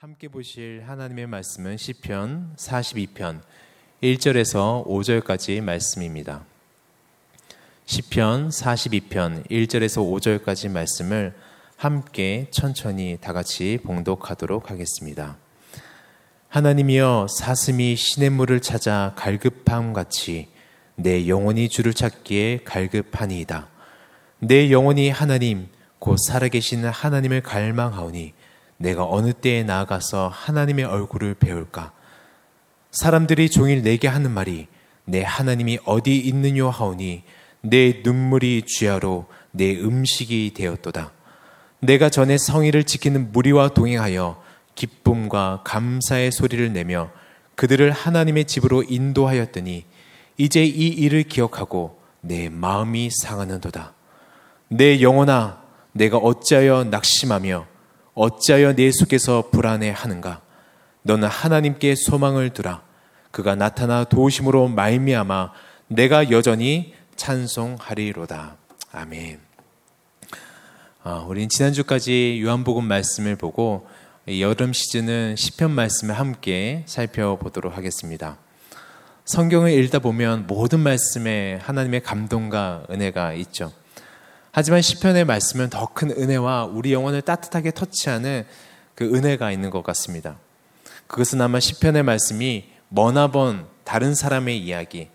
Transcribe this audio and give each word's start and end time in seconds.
함께 0.00 0.28
보실 0.28 0.84
하나님의 0.86 1.26
말씀은 1.26 1.76
시편 1.76 2.54
42편 2.56 3.40
1절에서 4.00 4.86
5절까지 4.86 5.60
말씀입니다. 5.60 6.44
시편 7.84 8.50
42편 8.50 9.48
1절에서 9.50 10.44
5절까지 10.44 10.70
말씀을 10.70 11.34
함께 11.76 12.46
천천히 12.52 13.18
다 13.20 13.32
같이 13.32 13.80
봉독하도록 13.82 14.70
하겠습니다. 14.70 15.36
하나님이여 16.48 17.26
사슴이 17.36 17.96
시냇 17.96 18.34
물을 18.34 18.60
찾아 18.60 19.14
갈급함 19.16 19.94
같이 19.94 20.46
내 20.94 21.26
영혼이 21.26 21.68
주를 21.68 21.92
찾기에 21.92 22.60
갈급하니이다. 22.62 23.66
내 24.38 24.70
영혼이 24.70 25.10
하나님 25.10 25.66
곧 25.98 26.18
살아계신 26.18 26.84
하나님을 26.84 27.40
갈망하오니 27.40 28.37
내가 28.78 29.04
어느 29.08 29.32
때에 29.32 29.64
나아가서 29.64 30.28
하나님의 30.32 30.84
얼굴을 30.86 31.34
배울까? 31.34 31.92
사람들이 32.90 33.50
종일 33.50 33.82
내게 33.82 34.08
하는 34.08 34.30
말이 34.30 34.66
내 35.04 35.22
하나님이 35.22 35.78
어디 35.84 36.18
있느냐 36.18 36.68
하오니 36.68 37.22
내 37.60 38.00
눈물이 38.02 38.62
쥐하로 38.66 39.26
내 39.50 39.76
음식이 39.76 40.52
되었도다. 40.54 41.12
내가 41.80 42.08
전에 42.08 42.38
성의를 42.38 42.84
지키는 42.84 43.32
무리와 43.32 43.68
동행하여 43.68 44.42
기쁨과 44.74 45.62
감사의 45.64 46.32
소리를 46.32 46.72
내며 46.72 47.10
그들을 47.56 47.90
하나님의 47.90 48.44
집으로 48.44 48.84
인도하였더니 48.84 49.84
이제 50.36 50.64
이 50.64 50.88
일을 50.88 51.24
기억하고 51.24 51.98
내 52.20 52.48
마음이 52.48 53.10
상하는도다. 53.22 53.94
내 54.68 55.00
영혼아, 55.00 55.62
내가 55.92 56.18
어찌하여 56.18 56.84
낙심하며 56.84 57.66
어찌하여 58.18 58.74
내 58.74 58.90
속에서 58.90 59.48
불안해 59.52 59.90
하는가? 59.90 60.40
너는 61.02 61.28
하나님께 61.28 61.94
소망을 61.94 62.50
두라. 62.50 62.82
그가 63.30 63.54
나타나 63.54 64.02
도우심으로 64.02 64.68
말미암아 64.68 65.52
내가 65.86 66.30
여전히 66.32 66.94
찬송하리로다. 67.14 68.56
아멘. 68.90 69.38
아, 71.04 71.24
우린 71.28 71.48
지난주까지 71.48 72.40
요한복음 72.42 72.84
말씀을 72.84 73.36
보고 73.36 73.86
여름 74.28 74.72
시즌은 74.72 75.36
시편 75.36 75.70
말씀을 75.70 76.18
함께 76.18 76.82
살펴보도록 76.86 77.76
하겠습니다. 77.76 78.38
성경을 79.26 79.70
읽다 79.70 80.00
보면 80.00 80.48
모든 80.48 80.80
말씀에 80.80 81.60
하나님의 81.62 82.02
감동과 82.02 82.86
은혜가 82.90 83.34
있죠. 83.34 83.72
하지만 84.58 84.82
시편의 84.82 85.24
말씀은 85.24 85.70
더 85.70 85.86
큰 85.94 86.10
은혜와 86.10 86.64
우리 86.64 86.92
영혼을 86.92 87.22
따뜻하게 87.22 87.70
터치하는 87.70 88.44
그 88.96 89.04
은혜가 89.04 89.52
있는 89.52 89.70
것 89.70 89.84
같습니다. 89.84 90.36
그것은 91.06 91.40
아마 91.40 91.60
시편의 91.60 92.02
말씀이 92.02 92.64
머나본 92.88 93.66
다른 93.84 94.16
사람의 94.16 94.58
이야기, 94.58 95.10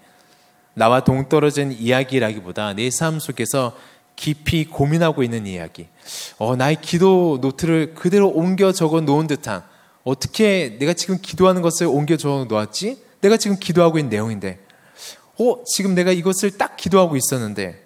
나와 0.76 1.04
동떨어진 1.04 1.74
이야기라기보다 1.74 2.74
내 2.74 2.90
삶 2.90 3.20
속에서 3.20 3.76
깊이 4.16 4.64
고민하고 4.64 5.24
있는 5.24 5.46
이야기. 5.46 5.90
어, 6.38 6.56
나의 6.56 6.78
기도 6.80 7.40
노트를 7.42 7.96
그대로 7.96 8.30
옮겨 8.30 8.72
적어 8.72 9.02
놓은 9.02 9.28
듯한 9.28 9.62
어떻게 10.06 10.78
내가 10.80 10.94
지금 10.94 11.18
기도하는 11.22 11.62
것을 11.62 11.88
옮겨 11.88 12.16
적어 12.16 12.46
놓았지? 12.46 13.04
내가 13.20 13.36
지금 13.36 13.58
기도하고 13.60 13.98
있는 13.98 14.10
내용인데, 14.10 14.60
어, 15.38 15.64
지금 15.66 15.96
내가 15.96 16.14
이것을 16.14 16.58
딱 16.58 16.78
기도하고 16.78 17.18
있었는데, 17.18 17.83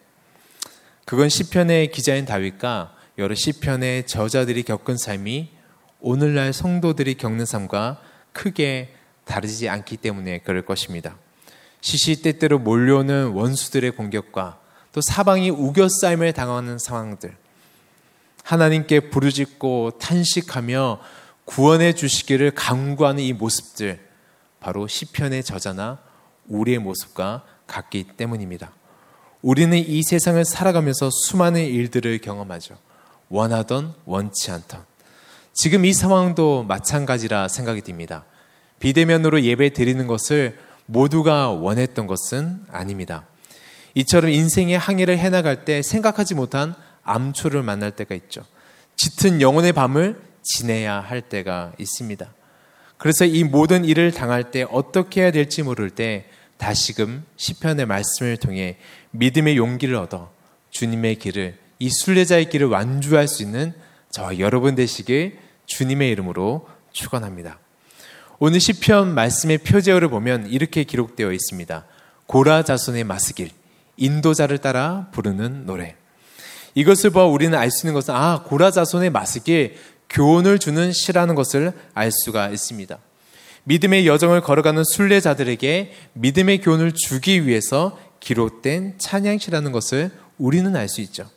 그건 1.07 1.29
시편의 1.29 1.91
기자인 1.91 2.25
다윗과 2.25 2.93
여러 3.17 3.33
시편의 3.33 4.07
저자들이 4.07 4.63
겪은 4.63 4.97
삶이 4.97 5.49
오늘날 6.01 6.51
성도들이 6.51 7.15
겪는 7.15 7.45
삶과 7.45 8.01
크게 8.33 8.93
다르지 9.23 9.69
않기 9.69 9.95
때문에 9.95 10.39
그럴 10.39 10.65
것입니다. 10.65 11.17
시시때때로 11.79 12.59
몰려오는 12.59 13.29
원수들의 13.29 13.91
공격과 13.91 14.59
또 14.91 14.99
사방이 14.99 15.49
우겨싸임을 15.49 16.33
당하는 16.33 16.77
상황들, 16.77 17.37
하나님께 18.43 19.09
부르짖고 19.09 19.99
탄식하며 20.01 20.99
구원해 21.45 21.93
주시기를 21.93 22.51
강구하는 22.51 23.23
이 23.23 23.31
모습들, 23.31 24.05
바로 24.59 24.87
시편의 24.87 25.45
저자나 25.45 25.99
우리의 26.47 26.79
모습과 26.79 27.45
같기 27.65 28.07
때문입니다. 28.17 28.73
우리는 29.41 29.77
이 29.77 30.01
세상을 30.03 30.43
살아가면서 30.45 31.09
수많은 31.11 31.63
일들을 31.63 32.19
경험하죠. 32.19 32.77
원하던 33.29 33.93
원치 34.05 34.51
않던. 34.51 34.83
지금 35.53 35.85
이 35.85 35.93
상황도 35.93 36.63
마찬가지라 36.63 37.47
생각이 37.47 37.81
듭니다. 37.81 38.25
비대면으로 38.79 39.41
예배 39.43 39.73
드리는 39.73 40.05
것을 40.07 40.57
모두가 40.85 41.49
원했던 41.49 42.07
것은 42.07 42.61
아닙니다. 42.71 43.25
이처럼 43.95 44.31
인생의 44.31 44.77
항해를 44.77 45.17
해나갈 45.17 45.65
때 45.65 45.81
생각하지 45.81 46.35
못한 46.35 46.75
암초를 47.03 47.63
만날 47.63 47.91
때가 47.91 48.15
있죠. 48.15 48.43
짙은 48.95 49.41
영혼의 49.41 49.73
밤을 49.73 50.21
지내야 50.43 50.99
할 50.99 51.21
때가 51.21 51.73
있습니다. 51.77 52.27
그래서 52.97 53.25
이 53.25 53.43
모든 53.43 53.85
일을 53.85 54.11
당할 54.11 54.51
때 54.51 54.65
어떻게 54.71 55.21
해야 55.21 55.31
될지 55.31 55.63
모를 55.63 55.89
때 55.89 56.25
다시금 56.57 57.25
시편의 57.35 57.85
말씀을 57.85 58.37
통해 58.37 58.77
믿음의 59.11 59.57
용기를 59.57 59.95
얻어 59.95 60.31
주님의 60.71 61.15
길을 61.15 61.57
이 61.79 61.89
순례자의 61.89 62.49
길을 62.49 62.67
완주할 62.67 63.27
수 63.27 63.43
있는 63.43 63.73
저와 64.11 64.39
여러분 64.39 64.75
되시길 64.75 65.37
주님의 65.65 66.09
이름으로 66.11 66.67
축원합니다. 66.91 67.59
오늘 68.39 68.59
시편 68.59 69.13
말씀의 69.13 69.59
표제어를 69.59 70.09
보면 70.09 70.47
이렇게 70.47 70.83
기록되어 70.83 71.31
있습니다. 71.31 71.85
고라 72.25 72.63
자손의 72.63 73.03
마스길 73.03 73.49
인도자를 73.97 74.59
따라 74.59 75.07
부르는 75.11 75.65
노래. 75.65 75.95
이것을 76.75 77.09
보아 77.09 77.25
우리는 77.25 77.57
알 77.57 77.71
수 77.71 77.87
있는 77.87 77.93
것은 77.93 78.13
아 78.13 78.43
고라 78.43 78.71
자손의 78.71 79.09
마스길 79.09 79.75
교훈을 80.09 80.59
주는 80.59 80.91
시라는 80.91 81.35
것을 81.35 81.73
알 81.93 82.11
수가 82.11 82.49
있습니다. 82.49 82.97
믿음의 83.67 84.07
여정을 84.07 84.39
걸어가는 84.41 84.83
순례자들에게 84.95 85.91
믿음의 86.13 86.61
교훈을 86.61 86.93
주기 86.93 87.45
위해서 87.45 87.99
기록된 88.21 88.95
찬양시라는 88.97 89.73
것을 89.73 90.09
우리는 90.37 90.73
알 90.73 90.87
수 90.87 91.01
있죠. 91.01 91.29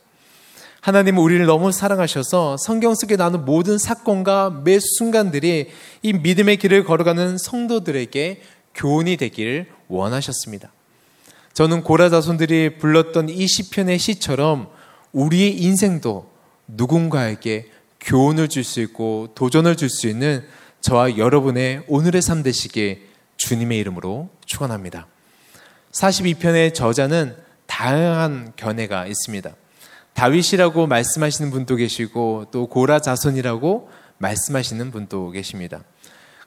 하나님은 0.79 1.21
우리를 1.21 1.45
너무 1.45 1.73
사랑하셔서 1.73 2.55
성경 2.57 2.95
속에 2.95 3.17
나오는 3.17 3.43
모든 3.43 3.77
사건과 3.77 4.61
매 4.63 4.79
순간들이 4.79 5.69
이 6.01 6.13
믿음의 6.13 6.57
길을 6.57 6.85
걸어가는 6.85 7.37
성도들에게 7.37 8.41
교훈이 8.75 9.17
되기를 9.17 9.67
원하셨습니다. 9.89 10.71
저는 11.53 11.83
고라 11.83 12.09
자손들이 12.09 12.77
불렀던 12.77 13.27
이 13.27 13.45
시편의 13.45 13.99
시처럼 13.99 14.69
우리의 15.11 15.61
인생도 15.61 16.31
누군가에게 16.65 17.69
교훈을 17.99 18.47
줄 18.47 18.63
수 18.63 18.79
있고 18.79 19.27
도전을 19.35 19.75
줄 19.75 19.89
수 19.89 20.07
있는 20.07 20.43
저와 20.81 21.17
여러분의 21.17 21.83
오늘의 21.87 22.21
삶 22.21 22.43
되시기에 22.43 23.01
주님의 23.37 23.77
이름으로 23.79 24.29
축원합니다. 24.45 25.07
42편의 25.91 26.73
저자는 26.73 27.35
다양한 27.67 28.53
견해가 28.55 29.05
있습니다. 29.05 29.51
다윗이라고 30.13 30.87
말씀하시는 30.87 31.51
분도 31.51 31.75
계시고 31.75 32.47
또 32.51 32.67
고라 32.67 32.99
자손이라고 32.99 33.89
말씀하시는 34.17 34.91
분도 34.91 35.31
계십니다. 35.31 35.83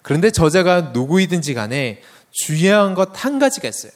그런데 0.02 0.30
저자가 0.30 0.92
누구이든지 0.92 1.54
간에 1.54 2.02
중요한 2.30 2.94
것 2.94 3.12
한 3.14 3.38
가지가 3.38 3.68
있어요. 3.68 3.92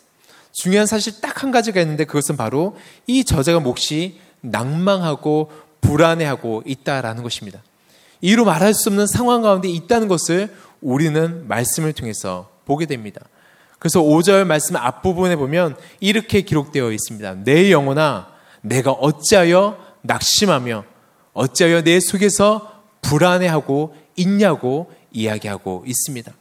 중요한 0.53 0.87
사실 0.87 1.21
딱 1.21 1.43
한 1.43 1.51
가지가 1.51 1.81
있는데 1.83 2.05
그것은 2.05 2.37
바로 2.37 2.77
이 3.07 3.25
저자가 3.25 3.61
몫이 3.61 4.19
낭망하고 4.41 5.53
불안해하고 5.81 6.63
있다라는 6.67 7.23
것입니다. 7.23 7.63
이로 8.21 8.45
말할 8.45 8.75
수 8.75 8.89
없는 8.89 9.07
상황 9.07 9.43
가운데 9.43 9.69
있다는 9.69 10.09
것을 10.09 10.55
우리는 10.81 11.47
말씀을 11.49 11.93
통해서 11.93 12.51
보게 12.65 12.87
됩니다. 12.87 13.21
그래서 13.79 14.01
5절 14.01 14.45
말씀 14.45 14.77
앞부분에 14.77 15.37
보면 15.37 15.77
이렇게 16.01 16.43
기록되어 16.43 16.91
있습니다. 16.91 17.45
내 17.45 17.71
영혼아, 17.71 18.29
내가 18.61 18.91
어찌하여 18.91 19.79
낙심하며 20.03 20.85
어찌하여 21.33 21.83
내 21.83 22.01
속에서 22.01 22.83
불안해하고 23.03 23.95
있냐고 24.17 24.91
이야기하고 25.13 25.85
있습니다. 25.87 26.33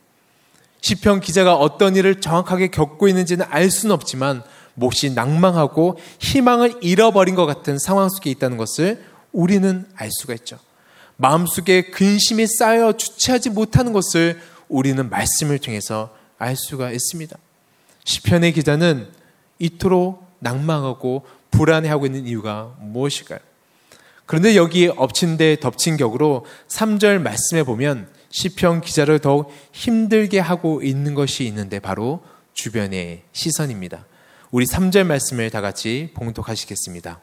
시편 0.81 1.22
기자가 1.22 1.56
어떤 1.56 1.96
일을 1.96 2.22
정확하게 2.22 2.69
겪고 2.69 3.07
있는지는 3.07 3.46
알 3.50 3.69
수는 3.69 3.94
없지만 3.94 4.44
몹시 4.74 5.12
낭망하고 5.12 5.98
희망을 6.19 6.75
잃어버린 6.81 7.36
것 7.36 7.46
같은 7.46 7.78
상황 7.80 8.10
속에 8.10 8.30
있다는 8.30 8.57
것을 8.57 9.04
우리는 9.31 9.86
알 9.96 10.10
수가 10.12 10.34
있죠. 10.36 10.60
마음속에 11.18 11.90
근심이 11.90 12.46
쌓여 12.48 12.94
주체하지 12.94 13.50
못하는 13.50 13.92
것을 13.92 14.40
우리는 14.69 15.10
말씀을 15.10 15.60
통해서 15.60 16.16
알 16.38 16.56
수가 16.56 16.92
있습니다. 16.92 17.38
시편의 18.06 18.54
기자는 18.54 19.10
이토록 19.60 20.25
낭망하고 20.40 21.25
불안해하고 21.52 22.06
있는 22.06 22.28
이유가 22.28 22.75
무엇일까요? 22.80 23.40
그런데 24.25 24.56
여기 24.56 24.88
엎친 24.88 25.38
데 25.38 25.58
덮친 25.60 25.98
격으로 25.98 26.46
3절 26.68 27.20
말씀에 27.22 27.63
보면 27.63 28.10
시편 28.30 28.81
기자를 28.81 29.20
더욱 29.20 29.52
힘들게 29.72 30.40
하고 30.40 30.81
있는 30.84 31.16
것이 31.16 31.46
있는데 31.46 31.80
바로 31.80 32.22
주변의 32.54 33.24
시선입니다. 33.31 34.06
우리 34.52 34.66
3절 34.66 35.06
말씀을 35.06 35.50
다 35.50 35.62
같이 35.62 36.12
봉독하시겠습니다. 36.13 37.22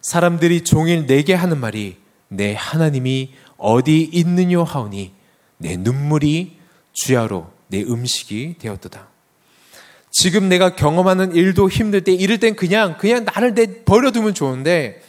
사람들이 0.00 0.62
종일 0.64 1.06
내게 1.06 1.34
하는 1.34 1.58
말이 1.58 2.01
내 2.32 2.54
하나님이 2.56 3.32
어디 3.58 4.02
있느뇨 4.10 4.64
하오니 4.64 5.12
내 5.58 5.76
눈물이 5.76 6.56
주야로 6.92 7.50
내 7.68 7.82
음식이 7.82 8.56
되었도다. 8.58 9.08
지금 10.10 10.48
내가 10.48 10.74
경험하는 10.74 11.34
일도 11.34 11.68
힘들 11.68 12.02
때 12.02 12.12
이럴 12.12 12.38
땐 12.38 12.54
그냥 12.54 12.96
그냥 12.98 13.24
나를 13.24 13.54
내 13.54 13.84
버려두면 13.84 14.34
좋은데 14.34 15.02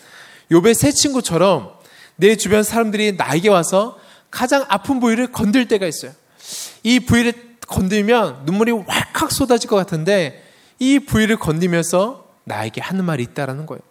요배 0.52 0.74
새 0.74 0.92
친구처럼 0.92 1.74
내 2.16 2.36
주변 2.36 2.64
사람들이 2.64 3.14
나에게 3.14 3.50
와서 3.50 3.98
가장 4.30 4.66
아픈 4.68 5.00
부위를 5.00 5.32
건들 5.32 5.68
때가 5.68 5.88
있어요. 5.88 6.12
이 6.84 7.00
부위를 7.00 7.34
건들면 7.68 8.44
눈물이 8.46 8.72
왈칵 8.72 9.32
쏟아질 9.32 9.70
것 9.70 9.76
같은데 9.76 10.44
이 10.80 11.00
부위를 11.00 11.38
건들면서 11.38 12.30
나에게 12.44 12.82
하는 12.82 13.06
말이 13.06 13.24
있다라는 13.24 13.66
거예요. 13.66 13.82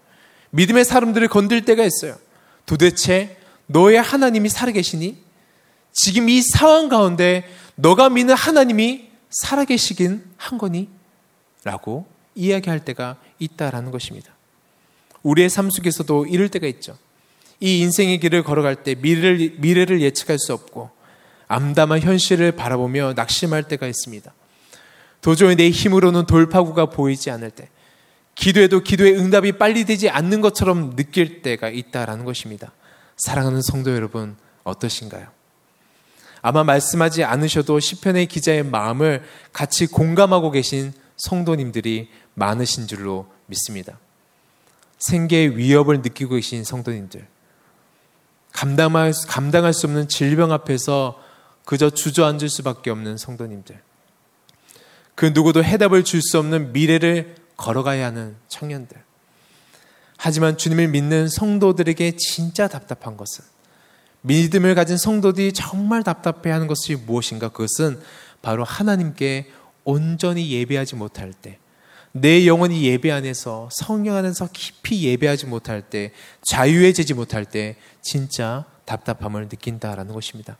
믿음의 0.51 0.85
사람들을 0.85 1.29
건들 1.29 1.65
때가 1.65 1.85
있어요. 1.85 2.17
도대체 2.67 3.37
너의 3.67 4.01
하나님이 4.01 4.49
살아계시니? 4.49 5.17
지금 5.93 6.29
이 6.29 6.41
상황 6.43 6.89
가운데 6.89 7.45
너가 7.75 8.09
믿는 8.09 8.35
하나님이 8.35 9.11
살아계시긴 9.31 10.25
한 10.37 10.59
거니? 10.59 10.89
라고 11.65 12.07
이야기할 12.35 12.85
때가 12.85 13.17
있다라는 13.39 13.91
것입니다. 13.91 14.33
우리의 15.23 15.49
삶 15.49 15.71
속에서도 15.71 16.27
이럴 16.27 16.49
때가 16.49 16.67
있죠. 16.67 16.97
이 17.61 17.81
인생의 17.81 18.19
길을 18.19 18.43
걸어갈 18.43 18.83
때 18.83 18.95
미래를, 18.97 19.57
미래를 19.59 20.01
예측할 20.01 20.39
수 20.39 20.53
없고 20.53 20.91
암담한 21.47 22.01
현실을 22.01 22.53
바라보며 22.53 23.13
낙심할 23.15 23.65
때가 23.65 23.87
있습니다. 23.87 24.33
도저히 25.21 25.55
내 25.55 25.71
힘으로는 25.71 26.27
돌파구가 26.27 26.87
보이지 26.87 27.31
않을 27.31 27.51
때, 27.51 27.69
기도해도 28.43 28.81
기도의 28.81 29.17
응답이 29.17 29.53
빨리 29.53 29.85
되지 29.85 30.11
않는 30.11 30.41
것처럼 30.41 30.97
느낄 30.97 31.43
때가 31.43 31.69
있다라는 31.69 32.25
것입니다. 32.25 32.73
사랑하는 33.17 33.63
성도 33.63 33.95
여러분, 33.95 34.37
어떠신가요? 34.65 35.29
아마 36.41 36.65
말씀하지 36.65 37.23
않으셔도 37.23 37.79
시편의 37.79 38.27
기자의 38.27 38.65
마음을 38.65 39.23
같이 39.53 39.87
공감하고 39.87 40.51
계신 40.51 40.93
성도님들이 41.19 42.09
많으신 42.35 42.89
줄로 42.89 43.31
믿습니다. 43.47 44.01
생계의 44.99 45.57
위협을 45.57 46.03
느끼고 46.03 46.35
계신 46.35 46.65
성도님들, 46.65 47.25
감당할, 48.53 49.13
감당할 49.29 49.73
수 49.73 49.87
없는 49.87 50.09
질병 50.09 50.51
앞에서 50.51 51.23
그저 51.65 51.91
주저앉을 51.91 52.49
수밖에 52.49 52.91
없는 52.91 53.19
성도님들, 53.19 53.81
그 55.15 55.27
누구도 55.27 55.63
해답을 55.63 56.03
줄 56.03 56.21
수 56.23 56.41
없는 56.41 56.73
미래를 56.73 57.42
걸어가야 57.57 58.07
하는 58.07 58.37
청년들. 58.49 58.97
하지만 60.17 60.57
주님을 60.57 60.89
믿는 60.89 61.29
성도들에게 61.29 62.17
진짜 62.17 62.69
답답한 62.69 63.17
것은 63.17 63.45
믿음을 64.23 64.75
가진 64.75 64.97
성도들이 64.97 65.53
정말 65.53 66.03
답답해 66.05 66.51
하는 66.51 66.67
것이 66.69 66.95
무엇인가? 66.95 67.49
그것은 67.49 68.01
바로 68.41 68.65
하나님께 68.65 69.51
온전히 69.85 70.51
예배하지 70.51 70.95
못할 70.95 71.33
때, 71.33 71.59
내 72.13 72.47
영혼이 72.47 72.85
예배 72.85 73.11
안에서 73.11 73.69
성령 73.73 74.17
안에서 74.17 74.49
깊이 74.53 75.03
예배하지 75.05 75.47
못할 75.47 75.83
때, 75.83 76.13
자유해지지 76.43 77.15
못할 77.15 77.45
때, 77.45 77.77
진짜 78.01 78.65
답답함을 78.85 79.49
느낀다라는 79.49 80.15
것입니다. 80.15 80.57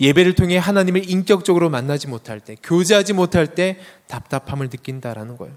예배를 0.00 0.34
통해 0.34 0.56
하나님을 0.56 1.08
인격적으로 1.08 1.70
만나지 1.70 2.08
못할 2.08 2.40
때, 2.40 2.56
교제하지 2.62 3.12
못할 3.12 3.54
때 3.54 3.78
답답함을 4.08 4.70
느낀다라는 4.70 5.36
거예요. 5.36 5.54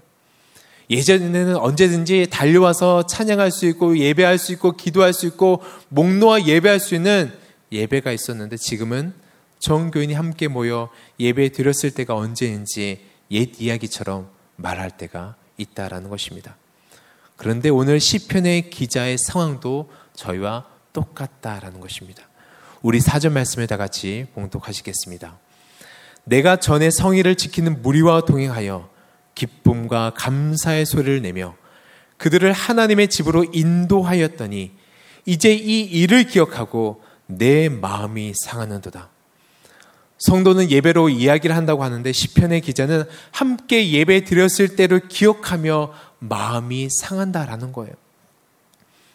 예전에는 0.88 1.56
언제든지 1.56 2.28
달려와서 2.30 3.06
찬양할 3.06 3.50
수 3.50 3.66
있고 3.66 3.98
예배할 3.98 4.38
수 4.38 4.52
있고 4.52 4.72
기도할 4.72 5.12
수 5.12 5.26
있고 5.26 5.62
목 5.88 6.12
놓아 6.12 6.42
예배할 6.42 6.78
수 6.78 6.94
있는 6.94 7.32
예배가 7.72 8.12
있었는데 8.12 8.56
지금은 8.56 9.12
전 9.58 9.90
교인이 9.90 10.14
함께 10.14 10.48
모여 10.48 10.90
예배 11.18 11.50
드렸을 11.50 11.90
때가 11.90 12.14
언제인지 12.14 13.00
옛 13.32 13.60
이야기처럼 13.60 14.28
말할 14.56 14.90
때가 14.92 15.34
있다라는 15.56 16.08
것입니다. 16.08 16.56
그런데 17.36 17.68
오늘 17.68 18.00
시편의 18.00 18.70
기자의 18.70 19.18
상황도 19.18 19.90
저희와 20.14 20.66
똑같다라는 20.92 21.80
것입니다. 21.80 22.22
우리 22.82 23.00
사전 23.00 23.32
말씀을 23.32 23.66
다 23.66 23.76
같이 23.76 24.26
봉독하시겠습니다. 24.34 25.38
내가 26.24 26.56
전에 26.56 26.90
성의를 26.90 27.34
지키는 27.36 27.82
무리와 27.82 28.22
동행하여 28.22 28.88
기쁨과 29.36 30.14
감사의 30.16 30.84
소리를 30.84 31.22
내며 31.22 31.54
그들을 32.16 32.52
하나님의 32.52 33.08
집으로 33.08 33.44
인도하였더니 33.52 34.72
이제 35.26 35.54
이 35.54 35.82
일을 35.82 36.24
기억하고 36.24 37.02
내 37.26 37.68
마음이 37.68 38.32
상하는도다. 38.34 39.10
성도는 40.18 40.70
예배로 40.70 41.10
이야기를 41.10 41.54
한다고 41.54 41.84
하는데 41.84 42.10
시편의 42.10 42.62
기자는 42.62 43.04
함께 43.32 43.90
예배 43.90 44.24
드렸을 44.24 44.74
때를 44.74 45.08
기억하며 45.08 45.92
마음이 46.20 46.88
상한다라는 46.90 47.72
거예요. 47.72 47.94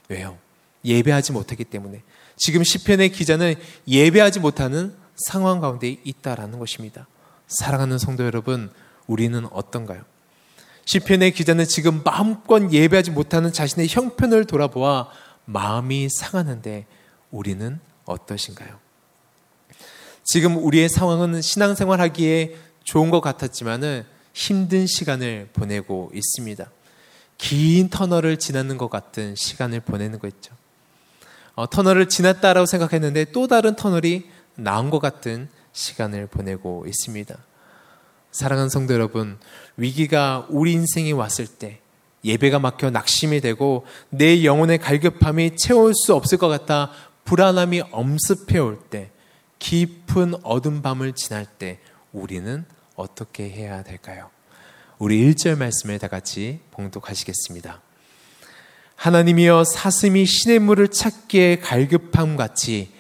왜요? 0.10 0.38
예배하지 0.86 1.32
못했기 1.32 1.64
때문에 1.66 2.04
지금 2.38 2.64
시편의 2.64 3.10
기자는 3.10 3.56
예배하지 3.88 4.40
못하는 4.40 4.94
상황 5.16 5.60
가운데 5.60 5.98
있다라는 6.04 6.60
것입니다. 6.60 7.08
사랑하는 7.48 7.98
성도 7.98 8.24
여러분, 8.26 8.72
우리는 9.08 9.46
어떤가요? 9.52 10.04
시편의 10.92 11.32
기자는 11.32 11.64
지금 11.68 12.02
마음껏 12.04 12.70
예배하지 12.70 13.12
못하는 13.12 13.54
자신의 13.54 13.88
형편을 13.88 14.44
돌아보아 14.44 15.08
마음이 15.46 16.10
상하는데 16.10 16.86
우리는 17.30 17.80
어떠신가요? 18.04 18.78
지금 20.26 20.58
우리의 20.58 20.90
상황은 20.90 21.42
신앙생활 21.42 22.02
하기에 22.02 22.58
좋은 22.84 23.10
것 23.10 23.22
같았지만은 23.22 24.04
힘든 24.34 24.86
시간을 24.86 25.48
보내고 25.54 26.12
있습니다. 26.14 26.70
긴 27.38 27.90
터널을 27.90 28.36
지나는 28.36 28.78
것 28.78 28.90
같은 28.90 29.34
시간을 29.34 29.80
보내는 29.80 30.20
거 30.20 30.28
있죠. 30.28 30.54
어, 31.56 31.70
터널을 31.70 32.10
지났다라고 32.10 32.66
생각했는데 32.66 33.32
또 33.32 33.48
다른 33.48 33.78
터널이 33.78 34.30
나온 34.56 34.90
것 34.90 35.00
같은 35.00 35.48
시간을 35.72 36.28
보내고 36.28 36.84
있습니다. 36.86 37.38
사랑하는 38.32 38.70
성도 38.70 38.94
여러분, 38.94 39.38
위기가 39.76 40.46
우리 40.50 40.72
인생에 40.74 41.12
왔을 41.12 41.48
때 41.48 41.80
예배가 42.24 42.60
막혀 42.60 42.90
낙심이 42.90 43.42
되고 43.42 43.86
내 44.10 44.44
영혼의 44.46 44.78
갈급함이 44.78 45.58
채울 45.58 45.94
수 45.94 46.14
없을 46.16 46.38
것 46.38 46.48
같아 46.48 46.92
불안함이 47.26 47.82
엄습해 47.92 48.58
올 48.60 48.80
때, 48.90 49.12
깊은 49.60 50.36
어둠 50.44 50.82
밤을 50.82 51.14
지날 51.14 51.46
때 51.46 51.80
우리는 52.12 52.66
어떻게 52.96 53.50
해야 53.50 53.84
될까요? 53.84 54.30
우리 54.98 55.34
1절 55.34 55.58
말씀을 55.58 56.00
다 56.00 56.08
같이 56.08 56.60
봉독하시겠습니다. 56.72 57.82
하나님이여 58.96 59.64
사슴이 59.64 60.26
신의 60.26 60.60
물을 60.60 60.88
찾기에 60.88 61.58
갈급함 61.58 62.38
같이 62.38 62.92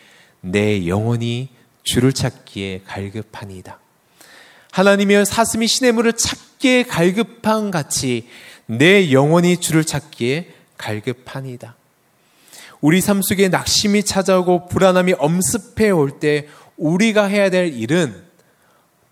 내 0.41 0.87
영혼이 0.87 1.49
주를 1.83 2.11
찾기에 2.11 2.81
갈급하니이다. 2.85 3.80
하나님이여 4.71 5.25
사슴이 5.25 5.67
시냇물을 5.67 6.13
찾기에 6.13 6.83
갈급한 6.83 7.71
같이 7.71 8.27
내 8.65 9.11
영혼이 9.11 9.57
주를 9.57 9.83
찾기에 9.83 10.53
갈급하니다. 10.77 11.75
우리 12.79 13.01
삶 13.01 13.21
속에 13.21 13.49
낙심이 13.49 14.03
찾아오고 14.03 14.67
불안함이 14.67 15.13
엄습해 15.19 15.91
올 15.91 16.19
때 16.19 16.47
우리가 16.77 17.25
해야 17.25 17.49
될 17.49 17.73
일은 17.73 18.25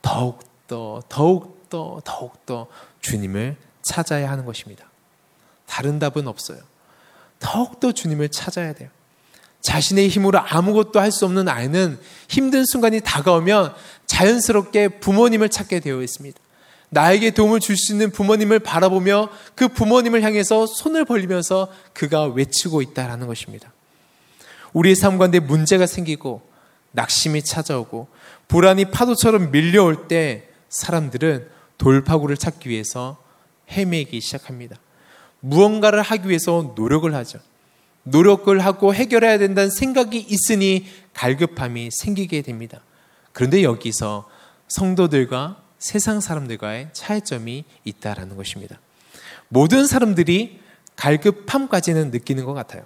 더욱더, 0.01 1.03
더욱더, 1.07 2.01
더욱더 2.03 2.67
주님을 3.01 3.57
찾아야 3.83 4.31
하는 4.31 4.45
것입니다. 4.45 4.89
다른 5.67 5.99
답은 5.99 6.27
없어요. 6.27 6.59
더욱더 7.39 7.91
주님을 7.91 8.29
찾아야 8.29 8.73
돼요. 8.73 8.89
자신의 9.61 10.07
힘으로 10.09 10.39
아무것도 10.39 10.99
할 10.99 11.11
수 11.11 11.25
없는 11.25 11.47
아이는 11.49 11.99
힘든 12.29 12.65
순간이 12.65 13.01
다가오면 13.01 13.73
자연스럽게 14.05 14.99
부모님을 14.99 15.49
찾게 15.49 15.79
되어 15.81 16.01
있습니다. 16.01 16.39
나에게 16.89 17.31
도움을 17.31 17.59
줄 17.59 17.77
수 17.77 17.91
있는 17.91 18.09
부모님을 18.11 18.59
바라보며 18.59 19.29
그 19.55 19.67
부모님을 19.67 20.23
향해서 20.23 20.65
손을 20.65 21.05
벌리면서 21.05 21.71
그가 21.93 22.25
외치고 22.25 22.81
있다라는 22.81 23.27
것입니다. 23.27 23.71
우리의 24.73 24.95
삶 24.95 25.17
가운데 25.17 25.39
문제가 25.39 25.85
생기고 25.85 26.41
낙심이 26.91 27.43
찾아오고 27.43 28.07
불안이 28.47 28.85
파도처럼 28.85 29.51
밀려올 29.51 30.07
때 30.07 30.47
사람들은 30.69 31.47
돌파구를 31.77 32.37
찾기 32.37 32.69
위해서 32.69 33.17
헤매기 33.71 34.19
시작합니다. 34.21 34.77
무언가를 35.41 36.01
하기 36.01 36.27
위해서 36.27 36.73
노력을 36.75 37.13
하죠. 37.13 37.39
노력을 38.11 38.57
하고 38.59 38.93
해결해야 38.93 39.37
된다는 39.37 39.69
생각이 39.69 40.19
있으니 40.19 40.85
갈급함이 41.13 41.89
생기게 41.91 42.41
됩니다. 42.41 42.81
그런데 43.33 43.63
여기서 43.63 44.29
성도들과 44.67 45.61
세상 45.77 46.19
사람들과의 46.19 46.89
차이점이 46.93 47.63
있다라는 47.85 48.35
것입니다. 48.35 48.79
모든 49.47 49.87
사람들이 49.87 50.59
갈급함까지는 50.95 52.11
느끼는 52.11 52.45
것 52.45 52.53
같아요. 52.53 52.83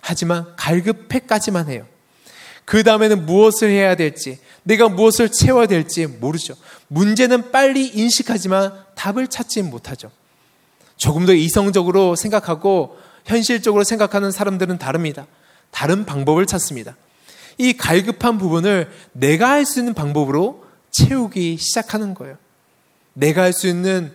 하지만 0.00 0.54
갈급해까지만 0.56 1.68
해요. 1.68 1.86
그 2.64 2.82
다음에는 2.84 3.26
무엇을 3.26 3.70
해야 3.70 3.96
될지, 3.96 4.38
내가 4.62 4.88
무엇을 4.88 5.30
채워야 5.30 5.66
될지 5.66 6.06
모르죠. 6.06 6.54
문제는 6.88 7.50
빨리 7.50 7.86
인식하지만 7.86 8.72
답을 8.94 9.28
찾지 9.28 9.62
못하죠. 9.62 10.10
조금 10.96 11.26
더 11.26 11.32
이성적으로 11.32 12.14
생각하고 12.14 12.98
현실적으로 13.28 13.84
생각하는 13.84 14.32
사람들은 14.32 14.78
다릅니다. 14.78 15.26
다른 15.70 16.06
방법을 16.06 16.46
찾습니다. 16.46 16.96
이 17.58 17.76
갈급한 17.76 18.38
부분을 18.38 18.90
내가 19.12 19.50
할 19.50 19.66
수 19.66 19.78
있는 19.78 19.92
방법으로 19.92 20.64
채우기 20.90 21.58
시작하는 21.58 22.14
거예요. 22.14 22.36
내가 23.12 23.42
할 23.42 23.52
수 23.52 23.68
있는 23.68 24.12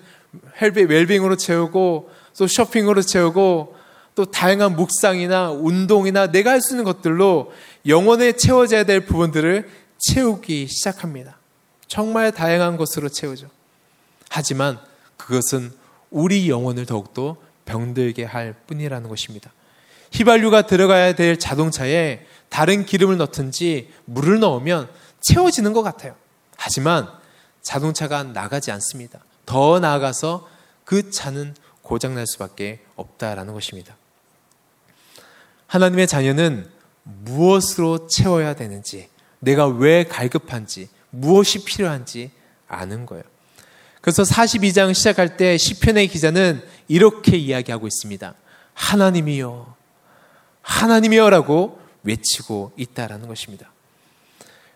웰빙으로 0.59 1.37
채우고 1.37 2.09
또 2.37 2.47
쇼핑으로 2.47 3.03
채우고 3.03 3.75
또 4.15 4.25
다양한 4.25 4.75
묵상이나 4.75 5.51
운동이나 5.51 6.31
내가 6.31 6.51
할 6.51 6.61
수 6.61 6.73
있는 6.73 6.83
것들로 6.83 7.53
영혼에 7.87 8.31
채워져야 8.31 8.83
될 8.85 9.05
부분들을 9.05 9.69
채우기 9.99 10.67
시작합니다. 10.67 11.37
정말 11.87 12.31
다양한 12.31 12.77
것으로 12.77 13.09
채우죠. 13.09 13.47
하지만 14.29 14.79
그것은 15.17 15.71
우리 16.09 16.49
영혼을 16.49 16.87
더욱더 16.87 17.37
병들게 17.65 18.23
할 18.23 18.53
뿐이라는 18.67 19.09
것입니다. 19.09 19.51
휘발유가 20.11 20.63
들어가야 20.63 21.15
될 21.15 21.37
자동차에 21.37 22.25
다른 22.49 22.85
기름을 22.85 23.17
넣든지 23.17 23.91
물을 24.05 24.39
넣으면 24.39 24.89
채워지는 25.21 25.73
것 25.73 25.81
같아요. 25.81 26.15
하지만 26.55 27.09
자동차가 27.61 28.23
나가지 28.23 28.71
않습니다. 28.71 29.19
더 29.45 29.79
나아가서 29.79 30.47
그 30.85 31.09
차는 31.09 31.55
고장날 31.81 32.27
수밖에 32.27 32.81
없다라는 32.95 33.53
것입니다. 33.53 33.95
하나님의 35.67 36.07
자녀는 36.07 36.69
무엇으로 37.03 38.07
채워야 38.07 38.53
되는지, 38.53 39.09
내가 39.39 39.67
왜 39.67 40.03
갈급한지, 40.03 40.89
무엇이 41.09 41.65
필요한지 41.65 42.31
아는 42.67 43.05
거예요. 43.05 43.23
그래서 44.03 44.23
42장 44.23 44.93
시작할 44.93 45.37
때 45.37 45.57
시편의 45.57 46.09
기자는 46.09 46.61
이렇게 46.89 47.37
이야기하고 47.37 47.87
있습니다. 47.87 48.33
하나님이요. 48.73 49.75
하나님이요라고 50.61 51.79
외치고 52.03 52.73
있다라는 52.75 53.29
것입니다. 53.29 53.71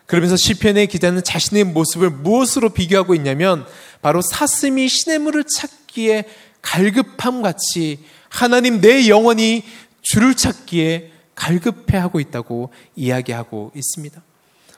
그러면서 0.06 0.34
시편의 0.34 0.86
기자는 0.86 1.22
자신의 1.22 1.64
모습을 1.64 2.08
무엇으로 2.08 2.70
비교하고 2.70 3.14
있냐면 3.16 3.66
바로 4.00 4.22
사슴이 4.22 4.88
시냇물을 4.88 5.44
찾기에 5.44 6.24
갈급함 6.62 7.42
같이 7.42 8.02
하나님 8.30 8.80
내 8.80 9.08
영혼이 9.08 9.62
주를 10.00 10.36
찾기에 10.36 11.12
갈급해하고 11.34 12.18
있다고 12.20 12.72
이야기하고 12.96 13.72
있습니다. 13.74 14.22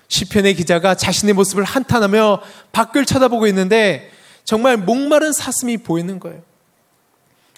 시편의 0.09 0.57
기자가 0.57 0.97
자신의 0.97 1.35
모습을 1.35 1.63
한탄하며 1.63 2.43
밖을 2.73 3.07
쳐다보고 3.07 3.47
있는데 3.47 4.11
정말 4.51 4.77
목마른 4.77 5.33
사슴이 5.33 5.77
보이는 5.77 6.19
거예요. 6.19 6.43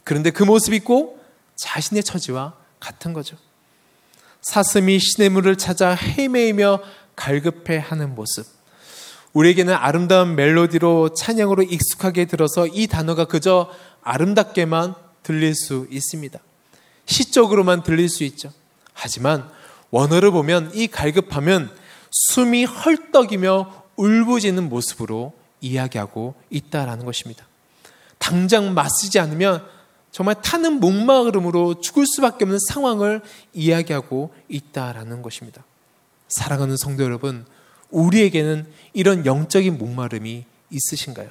그런데 0.04 0.30
그 0.30 0.42
모습이 0.42 0.80
꼭 0.80 1.24
자신의 1.56 2.04
처지와 2.04 2.52
같은 2.80 3.14
거죠. 3.14 3.38
사슴이 4.42 4.98
시냇물을 4.98 5.56
찾아 5.56 5.94
헤매이며 5.94 6.80
갈급해 7.16 7.78
하는 7.78 8.14
모습. 8.14 8.44
우리에게는 9.32 9.72
아름다운 9.72 10.34
멜로디로 10.34 11.14
찬양으로 11.14 11.62
익숙하게 11.62 12.26
들어서 12.26 12.66
이 12.66 12.86
단어가 12.88 13.24
그저 13.24 13.70
아름답게만 14.02 14.94
들릴 15.22 15.54
수 15.54 15.86
있습니다. 15.90 16.38
시적으로만 17.06 17.84
들릴 17.84 18.10
수 18.10 18.22
있죠. 18.24 18.52
하지만 18.92 19.48
원어를 19.90 20.30
보면 20.30 20.72
이 20.74 20.88
갈급함은 20.88 21.70
숨이 22.10 22.66
헐떡이며 22.66 23.84
울부짖는 23.96 24.68
모습으로 24.68 25.32
이야기하고 25.62 26.34
있다라는 26.50 27.06
것입니다. 27.06 27.46
당장 28.18 28.74
맞쓰지 28.74 29.18
않으면 29.18 29.66
정말 30.10 30.42
타는 30.42 30.78
목마름으로 30.80 31.80
죽을 31.80 32.06
수밖에 32.06 32.44
없는 32.44 32.58
상황을 32.68 33.22
이야기하고 33.54 34.34
있다라는 34.48 35.22
것입니다. 35.22 35.64
사랑하는 36.28 36.76
성도 36.76 37.02
여러분, 37.02 37.46
우리에게는 37.90 38.66
이런 38.92 39.24
영적인 39.24 39.78
목마름이 39.78 40.44
있으신가요? 40.70 41.30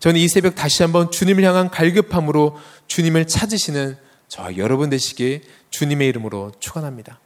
저는 0.00 0.20
이 0.20 0.28
새벽 0.28 0.54
다시 0.54 0.82
한번 0.82 1.10
주님을 1.10 1.44
향한 1.44 1.70
갈급함으로 1.70 2.58
주님을 2.86 3.26
찾으시는 3.26 3.96
저와 4.28 4.56
여러분 4.56 4.90
되시길 4.90 5.42
주님의 5.70 6.08
이름으로 6.08 6.52
축원합니다. 6.58 7.20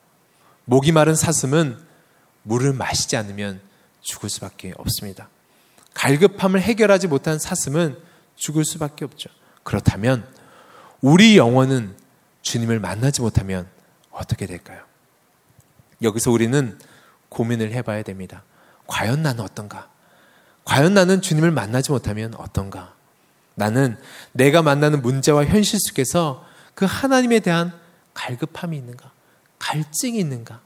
목이 0.66 0.92
마른 0.92 1.14
사슴은 1.14 1.78
물을 2.42 2.72
마시지 2.72 3.16
않으면 3.16 3.60
죽을 4.02 4.28
수밖에 4.28 4.72
없습니다. 4.76 5.28
갈급함을 5.94 6.60
해결하지 6.60 7.08
못한 7.08 7.38
사슴은 7.38 7.98
죽을 8.36 8.64
수밖에 8.64 9.04
없죠. 9.04 9.30
그렇다면 9.62 10.26
우리 11.00 11.36
영혼은 11.36 11.96
주님을 12.42 12.80
만나지 12.80 13.20
못하면 13.20 13.66
어떻게 14.10 14.46
될까요? 14.46 14.82
여기서 16.02 16.30
우리는 16.30 16.78
고민을 17.28 17.72
해봐야 17.72 18.02
됩니다. 18.02 18.42
과연 18.86 19.22
나는 19.22 19.44
어떤가? 19.44 19.88
과연 20.64 20.94
나는 20.94 21.22
주님을 21.22 21.50
만나지 21.50 21.90
못하면 21.90 22.34
어떤가? 22.36 22.94
나는 23.54 23.98
내가 24.32 24.62
만나는 24.62 25.02
문제와 25.02 25.44
현실 25.44 25.78
속에서 25.80 26.44
그 26.74 26.86
하나님에 26.88 27.40
대한 27.40 27.72
갈급함이 28.14 28.76
있는가? 28.76 29.12
갈증이 29.58 30.18
있는가? 30.18 30.60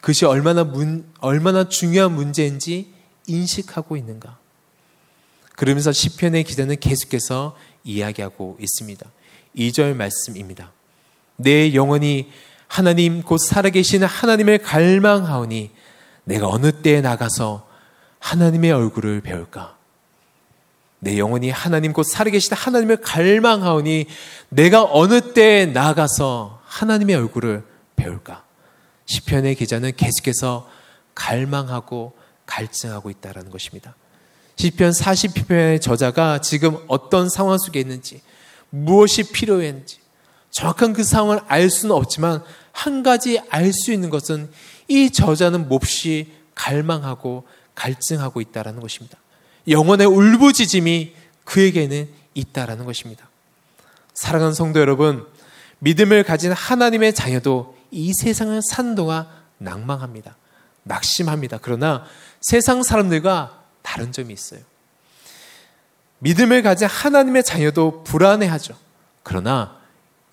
그것이 0.00 0.24
얼마나 0.24 0.64
문, 0.64 1.06
얼마나 1.20 1.68
중요한 1.68 2.12
문제인지 2.12 2.94
인식하고 3.30 3.96
있는가? 3.96 4.38
그러면서 5.56 5.92
시편의 5.92 6.44
기자는 6.44 6.80
계속해서 6.80 7.56
이야기하고 7.84 8.58
있습니다. 8.60 9.06
2절 9.56 9.94
말씀입니다. 9.94 10.72
내 11.36 11.74
영혼이 11.74 12.30
하나님 12.66 13.22
곧 13.22 13.38
살아계신 13.38 14.04
하나님을 14.04 14.58
갈망하오니 14.58 15.70
내가 16.24 16.48
어느 16.48 16.72
때에 16.82 17.00
나가서 17.00 17.66
하나님의 18.20 18.70
얼굴을 18.72 19.22
배울까? 19.22 19.76
내 21.00 21.18
영혼이 21.18 21.50
하나님 21.50 21.92
곧 21.92 22.04
살아계신 22.04 22.52
하나님을 22.52 22.98
갈망하오니 22.98 24.06
내가 24.50 24.84
어느 24.84 25.32
때에 25.32 25.66
나가서 25.66 26.60
하나님의 26.64 27.16
얼굴을 27.16 27.64
배울까? 27.96 28.44
시편의 29.06 29.56
기자는 29.56 29.92
계속해서 29.96 30.70
갈망하고 31.14 32.19
갈증하고 32.50 33.10
있다라는 33.10 33.50
것입니다. 33.50 33.94
시편 34.56 34.90
40편의 34.90 35.80
저자가 35.80 36.40
지금 36.40 36.76
어떤 36.88 37.30
상황 37.30 37.56
속에 37.56 37.80
있는지 37.80 38.20
무엇이 38.68 39.32
필요했는지 39.32 39.98
정확한 40.50 40.92
그 40.92 41.04
상황을 41.04 41.40
알 41.46 41.70
수는 41.70 41.94
없지만 41.94 42.42
한 42.72 43.02
가지 43.02 43.40
알 43.48 43.72
수 43.72 43.92
있는 43.92 44.10
것은 44.10 44.50
이 44.88 45.10
저자는 45.10 45.68
몹시 45.68 46.32
갈망하고 46.54 47.46
갈증하고 47.74 48.40
있다라는 48.40 48.80
것입니다. 48.80 49.16
영혼의 49.68 50.06
울부짖음이 50.06 51.14
그에게는 51.44 52.08
있다라는 52.34 52.84
것입니다. 52.84 53.28
사랑하는 54.14 54.54
성도 54.54 54.80
여러분, 54.80 55.26
믿음을 55.78 56.24
가진 56.24 56.52
하나님의 56.52 57.14
자녀도 57.14 57.76
이 57.90 58.12
세상을 58.12 58.60
사는 58.68 58.94
동안 58.94 59.26
낭망합니다. 59.58 60.36
낙심합니다. 60.82 61.58
그러나 61.62 62.04
세상 62.40 62.82
사람들과 62.82 63.64
다른 63.82 64.12
점이 64.12 64.32
있어요. 64.32 64.60
믿음을 66.18 66.62
가진 66.62 66.86
하나님의 66.86 67.44
자녀도 67.44 68.04
불안해하죠. 68.04 68.76
그러나 69.22 69.78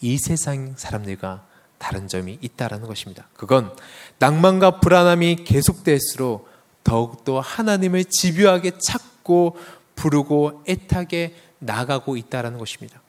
이 0.01 0.17
세상 0.17 0.75
사람들과 0.75 1.45
다른 1.77 2.07
점이 2.07 2.39
있다라는 2.41 2.87
것입니다. 2.87 3.27
그건 3.35 3.73
낭만과 4.19 4.79
불안함이 4.79 5.43
계속될수록 5.45 6.49
더욱더 6.83 7.39
하나님을 7.39 8.05
집요하게 8.05 8.79
찾고 8.79 9.57
부르고 9.95 10.63
애타게 10.67 11.35
나가고 11.59 12.17
있다라는 12.17 12.59
것입니다. 12.59 13.01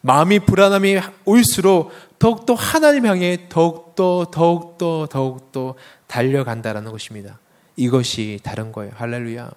마음이 0.00 0.40
불안함이 0.40 1.00
올수록 1.24 1.90
더욱더 2.18 2.54
하나님 2.54 3.06
향해 3.06 3.46
더욱더 3.48 4.26
더욱더 4.30 5.08
더욱더 5.10 5.74
달려간다라는 6.14 6.92
것입니다. 6.92 7.40
이것이 7.74 8.38
다른 8.44 8.70
거예요. 8.70 8.92
할렐루야. 8.94 9.50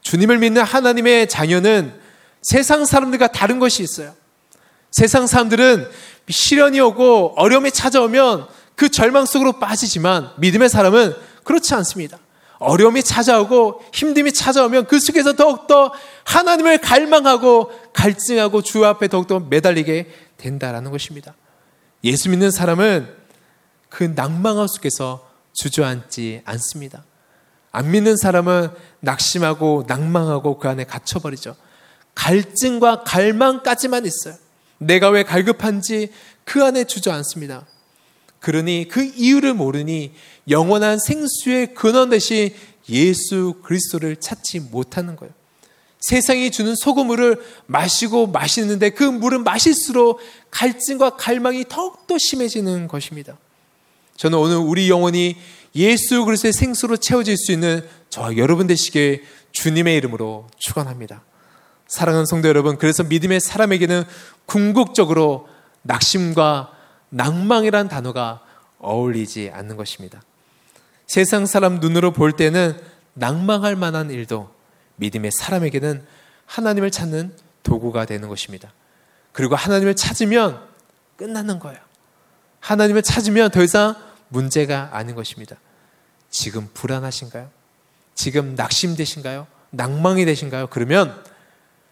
주님을 0.00 0.38
믿는 0.38 0.62
하나님의 0.62 1.28
자녀는 1.28 1.92
세상 2.40 2.86
사람들과 2.86 3.28
다른 3.28 3.58
것이 3.58 3.82
있어요. 3.82 4.14
세상 4.90 5.26
사람들은 5.26 5.90
시련이 6.26 6.80
오고 6.80 7.34
어려움이 7.36 7.70
찾아오면 7.70 8.46
그 8.76 8.88
절망 8.88 9.26
속으로 9.26 9.58
빠지지만 9.58 10.30
믿음의 10.38 10.70
사람은 10.70 11.14
그렇지 11.44 11.74
않습니다. 11.74 12.18
어려움이 12.58 13.02
찾아오고 13.02 13.82
힘듦이 13.92 14.34
찾아오면 14.34 14.86
그 14.86 14.98
속에서 14.98 15.34
더욱더 15.34 15.92
하나님을 16.24 16.78
갈망하고 16.78 17.72
갈증하고 17.92 18.62
주 18.62 18.86
앞에 18.86 19.08
더욱더 19.08 19.40
매달리게 19.40 20.08
된다라는 20.38 20.90
것입니다. 20.90 21.34
예수 22.04 22.30
믿는 22.30 22.50
사람은 22.50 23.14
그 23.90 24.04
낭망함 24.14 24.66
속에서 24.66 25.25
주저앉지 25.56 26.42
않습니다. 26.44 27.04
안 27.72 27.90
믿는 27.90 28.16
사람은 28.16 28.70
낙심하고 29.00 29.84
낭망하고 29.86 30.58
그 30.58 30.68
안에 30.68 30.84
갇혀버리죠. 30.84 31.56
갈증과 32.14 33.04
갈망까지만 33.04 34.06
있어요. 34.06 34.34
내가 34.78 35.10
왜 35.10 35.22
갈급한지 35.22 36.10
그 36.44 36.64
안에 36.64 36.84
주저앉습니다. 36.84 37.66
그러니 38.40 38.88
그 38.90 39.04
이유를 39.04 39.54
모르니 39.54 40.12
영원한 40.48 40.98
생수의 40.98 41.74
근원 41.74 42.10
대신 42.10 42.54
예수 42.88 43.54
그리스도를 43.62 44.16
찾지 44.16 44.60
못하는 44.60 45.16
거예요. 45.16 45.34
세상이 46.00 46.50
주는 46.50 46.74
소금물을 46.76 47.42
마시고 47.66 48.28
마시는데 48.28 48.90
그 48.90 49.02
물은 49.02 49.44
마실수록 49.44 50.20
갈증과 50.50 51.16
갈망이 51.16 51.64
더욱더 51.68 52.16
심해지는 52.18 52.86
것입니다. 52.86 53.36
저는 54.16 54.38
오늘 54.38 54.56
우리 54.56 54.90
영혼이 54.90 55.36
예수 55.74 56.24
그리스도의 56.24 56.52
생수로 56.52 56.96
채워질 56.96 57.36
수 57.36 57.52
있는 57.52 57.86
저와 58.08 58.36
여러분 58.36 58.66
되시길 58.66 59.24
주님의 59.52 59.96
이름으로 59.96 60.48
축원합니다. 60.56 61.22
사랑하는 61.86 62.26
성도 62.26 62.48
여러분, 62.48 62.78
그래서 62.78 63.04
믿음의 63.04 63.40
사람에게는 63.40 64.04
궁극적으로 64.46 65.48
낙심과 65.82 66.72
낭망이란 67.10 67.88
단어가 67.88 68.42
어울리지 68.78 69.50
않는 69.52 69.76
것입니다. 69.76 70.22
세상 71.06 71.46
사람 71.46 71.78
눈으로 71.78 72.12
볼 72.12 72.32
때는 72.32 72.78
낭망할 73.14 73.76
만한 73.76 74.10
일도 74.10 74.50
믿음의 74.96 75.30
사람에게는 75.32 76.04
하나님을 76.46 76.90
찾는 76.90 77.34
도구가 77.62 78.04
되는 78.06 78.28
것입니다. 78.28 78.72
그리고 79.32 79.54
하나님을 79.56 79.94
찾으면 79.94 80.60
끝나는 81.16 81.58
거예요. 81.58 81.78
하나님을 82.60 83.02
찾으면 83.02 83.50
더 83.50 83.62
이상 83.62 83.94
문제가 84.28 84.90
아닌 84.92 85.14
것입니다. 85.14 85.56
지금 86.30 86.68
불안하신가요? 86.74 87.50
지금 88.14 88.54
낙심되신가요? 88.54 89.46
낭망이 89.70 90.24
되신가요? 90.24 90.68
그러면 90.68 91.22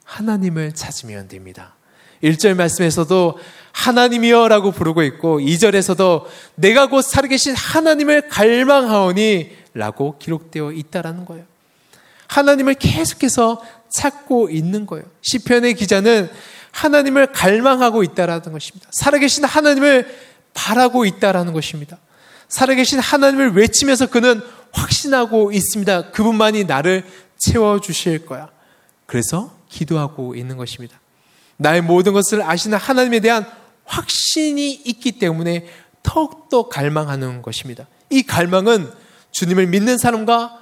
하나님을 0.05 0.73
찾으면 0.75 1.29
됩니다. 1.29 1.75
1절 2.23 2.55
말씀에서도 2.55 3.39
하나님이여 3.73 4.49
라고 4.49 4.73
부르고 4.73 5.03
있고 5.03 5.41
2절에서도 5.41 6.25
내가 6.55 6.89
곧 6.89 7.03
살아계신 7.03 7.55
하나님을 7.55 8.29
갈망하오니 8.29 9.57
라고 9.75 10.17
기록되어 10.19 10.73
있다라는 10.73 11.25
거예요. 11.27 11.45
하나님을 12.29 12.75
계속해서 12.75 13.63
찾고 13.91 14.51
있는 14.51 14.87
거예요. 14.87 15.05
시편의 15.23 15.75
기자는 15.75 16.31
하나님을 16.73 17.33
갈망하고 17.33 18.03
있다라는 18.03 18.53
것입니다. 18.53 18.89
살아계신 18.93 19.45
하나님을 19.45 20.19
바라고 20.55 21.05
있다라는 21.05 21.53
것입니다. 21.53 21.99
살아계신 22.55 23.01
하나님을 23.01 23.57
외치면서 23.57 24.07
그는 24.07 24.41
확신하고 24.71 25.51
있습니다. 25.51 26.13
그분만이 26.13 26.65
나를 26.65 27.05
채워주실 27.37 28.27
거야. 28.27 28.49
그래서 29.07 29.53
기도하고 29.69 30.37
있는 30.37 30.57
것입니다. 30.57 31.01
나의 31.57 31.83
모든 31.83 32.13
것을 32.13 32.43
아시는 32.43 32.79
하나님에 32.79 33.19
대한 33.19 33.45
확신이 33.85 34.73
있기 34.73 35.19
때문에 35.19 35.67
더욱더 36.05 36.69
갈망하는 36.69 37.43
것입니다. 37.43 37.89
이 38.09 38.23
갈망은 38.23 38.89
주님을 39.33 39.67
믿는 39.67 39.99
사람과 39.99 40.61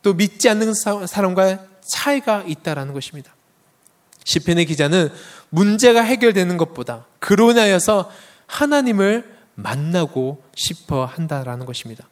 또 0.00 0.14
믿지 0.14 0.48
않는 0.48 0.72
사람과의 1.06 1.58
차이가 1.86 2.42
있다라는 2.46 2.94
것입니다. 2.94 3.34
시편의 4.24 4.64
기자는 4.64 5.12
문제가 5.50 6.00
해결되는 6.00 6.56
것보다 6.56 7.04
그로 7.18 7.50
인하여서 7.50 8.10
하나님을 8.46 9.31
만나고 9.54 10.42
싶어 10.54 11.04
한다라는 11.04 11.66
것입니다. 11.66 12.08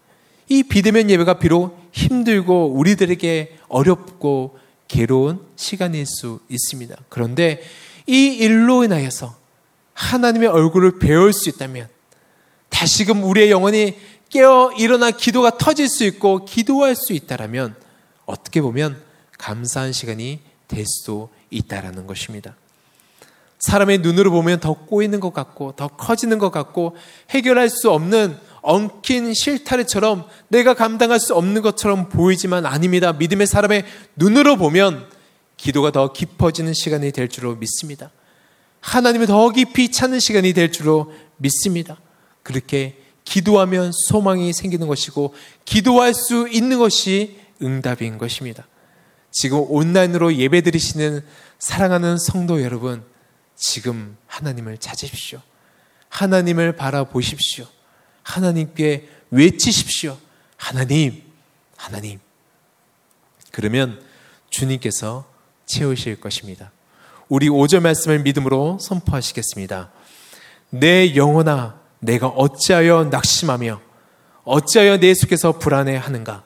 이 0.49 0.63
비대면 0.63 1.11
예배가 1.11 1.39
비록 1.39 1.79
힘들고 1.93 2.73
우리들에게 2.73 3.59
어렵고 3.69 4.59
괴로운 4.89 5.41
시간일 5.57 6.07
수 6.07 6.41
있습니다. 6.49 6.97
그런데 7.09 7.63
이 8.07 8.27
일로 8.35 8.83
인하여서 8.83 9.37
하나님의 9.95 10.49
얼굴을 10.49 10.99
배울 10.99 11.33
수 11.33 11.49
있다면 11.49 11.89
다시금 12.69 13.23
우리의 13.23 13.51
영혼이 13.51 13.97
깨어 14.31 14.73
일어나 14.79 15.11
기도가 15.11 15.59
터질 15.59 15.89
수 15.89 16.05
있고 16.05 16.45
기도할 16.45 16.97
수 16.97 17.13
있다라면 17.13 17.77
어떻게 18.27 18.61
보면 18.61 19.01
감사한 19.39 19.93
시간이 19.93 20.41
될 20.69 20.85
수도 20.87 21.31
있다라는 21.51 22.07
것입니다. 22.07 22.57
사람의 23.61 23.99
눈으로 23.99 24.31
보면 24.31 24.61
더 24.61 24.73
꼬이는 24.73 25.21
것 25.21 25.33
같고 25.33 25.73
더 25.73 25.89
커지는 25.89 26.39
것 26.39 26.51
같고 26.51 26.97
해결할 27.31 27.69
수 27.69 27.91
없는 27.91 28.37
엉킨 28.63 29.33
실타래처럼 29.35 30.25
내가 30.49 30.75
감당할 30.75 31.21
수 31.21 31.35
없는 31.35 31.63
것처럼 31.63 32.09
보이지만 32.09 32.67
아닙니다. 32.67 33.13
믿음의 33.13 33.47
사람의 33.47 33.85
눈으로 34.17 34.57
보면 34.57 35.07
기도가 35.57 35.91
더 35.93 36.13
깊어지는 36.13 36.73
시간이 36.73 37.13
될 37.13 37.29
줄로 37.29 37.55
믿습니다. 37.57 38.11
하나님을 38.81 39.27
더 39.27 39.51
깊이 39.51 39.91
찾는 39.91 40.21
시간이 40.21 40.55
될 40.55 40.73
줄로 40.73 41.13
믿습니다. 41.37 41.99
그렇게 42.43 42.97
기도하면 43.25 43.93
소망이 43.93 44.53
생기는 44.53 44.87
것이고 44.87 45.35
기도할 45.67 46.15
수 46.15 46.49
있는 46.49 46.79
것이 46.79 47.39
응답인 47.63 48.17
것입니다. 48.17 48.67
지금 49.31 49.65
온라인으로 49.69 50.35
예배 50.35 50.63
드리시는 50.63 51.23
사랑하는 51.59 52.17
성도 52.19 52.63
여러분, 52.63 53.05
지금 53.61 54.17
하나님을 54.27 54.79
찾으십시오. 54.79 55.41
하나님을 56.09 56.73
바라보십시오. 56.73 57.67
하나님께 58.23 59.09
외치십시오. 59.31 60.19
하나님, 60.57 61.23
하나님. 61.77 62.19
그러면 63.53 64.03
주님께서 64.49 65.31
채우실 65.67 66.21
것입니다. 66.21 66.73
우리 67.29 67.49
5절 67.49 67.81
말씀을 67.81 68.21
믿음으로 68.21 68.79
선포하시겠습니다. 68.81 69.93
내 70.71 71.15
영혼아, 71.15 71.79
내가 72.01 72.29
어찌하여 72.29 73.05
낙심하며 73.05 73.81
어찌하여 74.45 74.99
내 74.99 75.15
속에서 75.15 75.59
불안해하는가? 75.59 76.45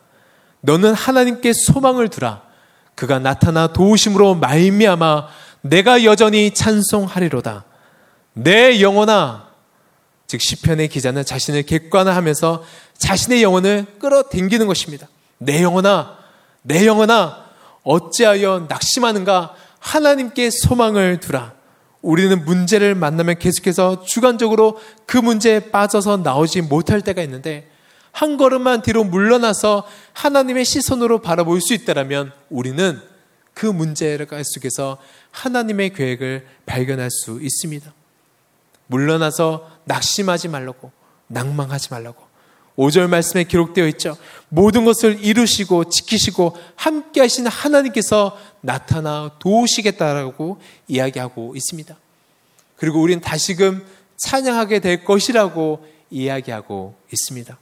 너는 0.60 0.94
하나님께 0.94 1.52
소망을 1.52 2.08
두라. 2.08 2.42
그가 2.94 3.18
나타나 3.18 3.72
도우심으로 3.72 4.34
말미암아 4.34 5.28
내가 5.64 6.04
여전히 6.04 6.50
찬송하리로다. 6.50 7.64
내 8.34 8.82
영혼아, 8.82 9.48
즉 10.26 10.40
시편의 10.40 10.88
기자는 10.88 11.24
자신을 11.24 11.62
객관화하면서 11.62 12.62
자신의 12.98 13.42
영혼을 13.42 13.86
끌어당기는 13.98 14.66
것입니다. 14.66 15.08
내 15.38 15.62
영혼아, 15.62 16.18
내 16.62 16.86
영혼아, 16.86 17.44
어찌하여 17.82 18.66
낙심하는가? 18.68 19.54
하나님께 19.78 20.50
소망을 20.50 21.20
두라. 21.20 21.54
우리는 22.02 22.44
문제를 22.44 22.94
만나면 22.94 23.38
계속해서 23.38 24.04
주관적으로 24.04 24.78
그 25.06 25.16
문제에 25.16 25.70
빠져서 25.70 26.18
나오지 26.18 26.60
못할 26.60 27.00
때가 27.00 27.22
있는데 27.22 27.70
한 28.12 28.36
걸음만 28.36 28.82
뒤로 28.82 29.02
물러나서 29.02 29.84
하나님의 30.12 30.66
시선으로 30.66 31.22
바라볼 31.22 31.62
수 31.62 31.72
있다면 31.72 32.32
우리는 32.50 33.00
그 33.54 33.66
문제를 33.66 34.26
속에서 34.44 34.98
하나님의 35.30 35.94
계획을 35.94 36.46
발견할 36.66 37.10
수 37.10 37.40
있습니다. 37.40 37.92
물러나서 38.88 39.70
낙심하지 39.84 40.48
말라고, 40.48 40.90
낭망하지 41.28 41.88
말라고. 41.90 42.22
5절 42.76 43.08
말씀에 43.08 43.44
기록되어 43.44 43.86
있죠. 43.88 44.16
모든 44.48 44.84
것을 44.84 45.24
이루시고 45.24 45.90
지키시고 45.90 46.56
함께 46.74 47.20
하시는 47.20 47.48
하나님께서 47.48 48.36
나타나 48.60 49.30
도우시겠다라고 49.38 50.60
이야기하고 50.88 51.54
있습니다. 51.54 51.96
그리고 52.76 53.00
우리는 53.00 53.20
다시금 53.20 53.86
찬양하게 54.16 54.80
될 54.80 55.04
것이라고 55.04 55.86
이야기하고 56.10 56.96
있습니다. 57.12 57.56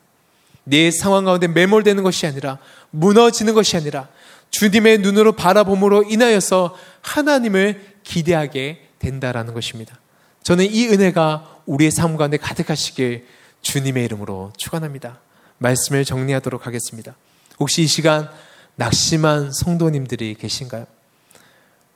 내 0.64 0.90
상황 0.90 1.24
가운데 1.24 1.48
매몰되는 1.48 2.02
것이 2.02 2.26
아니라 2.26 2.58
무너지는 2.90 3.54
것이 3.54 3.76
아니라 3.76 4.08
주님의 4.52 4.98
눈으로 4.98 5.32
바라봄으로 5.32 6.04
인하여서 6.04 6.76
하나님을 7.00 7.96
기대하게 8.04 8.86
된다라는 9.00 9.54
것입니다. 9.54 9.98
저는 10.44 10.66
이 10.66 10.86
은혜가 10.88 11.62
우리의 11.66 11.90
삶 11.90 12.16
가운데 12.16 12.36
가득하시길 12.36 13.26
주님의 13.62 14.04
이름으로 14.04 14.52
축원합니다. 14.56 15.20
말씀을 15.58 16.04
정리하도록 16.04 16.66
하겠습니다. 16.66 17.14
혹시 17.58 17.82
이 17.82 17.86
시간 17.86 18.28
낙심한 18.76 19.52
성도님들이 19.52 20.36
계신가요? 20.38 20.86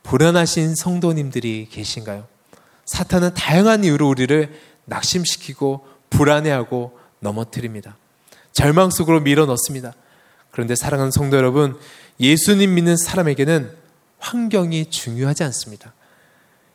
불안하신 0.03 0.75
성도님들이 0.77 1.69
계신가요? 1.71 2.27
사탄은 2.85 3.35
다양한 3.35 3.85
이유로 3.85 4.09
우리를 4.09 4.59
낙심시키고 4.85 5.87
불안해하고 6.11 6.99
넘어뜨립니다. 7.21 7.97
절망 8.53 8.91
속으로 8.91 9.21
밀어 9.21 9.47
넣습니다. 9.47 9.93
그런데 10.53 10.75
사랑하는 10.75 11.11
성도 11.11 11.37
여러분, 11.37 11.77
예수님 12.21 12.75
믿는 12.75 12.97
사람에게는 12.97 13.71
환경이 14.19 14.91
중요하지 14.91 15.45
않습니다. 15.45 15.93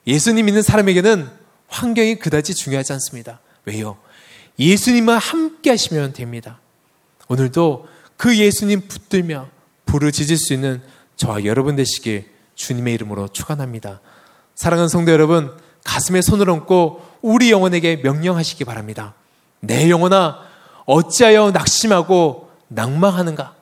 예수님 0.07 0.45
믿는 0.45 0.61
사람에게는 0.61 1.29
환경이 1.67 2.15
그다지 2.15 2.53
중요하지 2.53 2.93
않습니다. 2.93 3.39
왜요? 3.65 3.97
예수님과 4.59 5.17
함께 5.17 5.69
하시면 5.71 6.13
됩니다. 6.13 6.59
오늘도 7.27 7.87
그 8.17 8.37
예수님 8.37 8.87
붙들며 8.87 9.49
부르짖을 9.85 10.37
수 10.37 10.53
있는 10.53 10.81
저와 11.15 11.45
여러분 11.45 11.75
되시길 11.75 12.29
주님의 12.55 12.93
이름으로 12.95 13.27
축원합니다. 13.29 14.01
사랑하는 14.55 14.89
성도 14.89 15.11
여러분, 15.11 15.57
가슴에 15.83 16.21
손을 16.21 16.49
얹고 16.49 17.05
우리 17.21 17.51
영혼에게 17.51 17.97
명령하시기 17.97 18.63
바랍니다. 18.65 19.15
내 19.59 19.89
영혼아, 19.89 20.39
어찌하여 20.85 21.51
낙심하고 21.51 22.51
낭망하는가? 22.67 23.55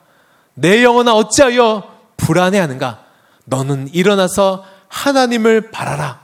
내 0.60 0.84
영혼아, 0.84 1.14
어찌하여 1.14 2.00
불안해하는가? 2.16 3.06
너는 3.46 3.88
일어나서 3.92 4.64
하나님을 4.88 5.70
바라라. 5.70 6.20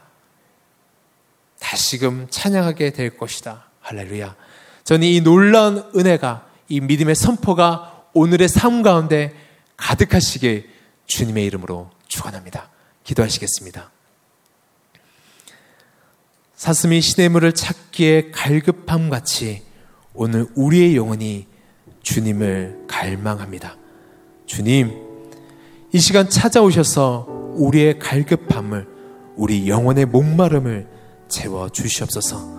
다시금 1.59 2.27
찬양하게 2.31 2.91
될 2.91 3.17
것이다. 3.17 3.65
할렐루야. 3.81 4.37
저는 4.85 5.07
이 5.07 5.21
놀라운 5.21 5.91
은혜가, 5.97 6.47
이 6.69 6.81
믿음의 6.81 7.15
선포가 7.15 8.05
오늘의 8.13 8.49
삶 8.49 8.83
가운데 8.83 9.35
가득하시길 9.77 10.71
주님의 11.07 11.45
이름으로 11.47 11.91
축원합니다. 12.07 12.69
기도하시겠습니다. 13.05 13.91
사슴이 16.57 17.01
시냇물을 17.01 17.53
찾기에 17.53 18.31
갈급함 18.33 19.11
같이 19.11 19.63
오늘 20.15 20.47
우리의 20.55 20.97
영혼이 20.97 21.47
주님을 22.03 22.85
갈망합니다. 22.89 23.77
주님, 24.47 24.93
이 25.93 25.99
시간 25.99 26.31
찾아오셔서 26.31 27.27
우리의 27.57 27.99
갈급함을, 27.99 28.87
우리 29.37 29.69
영혼의 29.69 30.07
목마름을 30.07 30.87
채워 31.29 31.69
주시옵소서. 31.69 32.57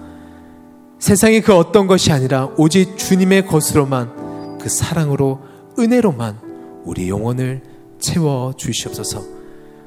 세상이 0.99 1.41
그 1.41 1.53
어떤 1.55 1.87
것이 1.87 2.11
아니라 2.11 2.49
오직 2.57 2.97
주님의 2.97 3.47
것으로만 3.47 4.57
그 4.59 4.69
사랑으로 4.69 5.39
은혜로만 5.79 6.39
우리 6.83 7.09
영혼을 7.09 7.61
채워 7.99 8.53
주시옵소서. 8.55 9.23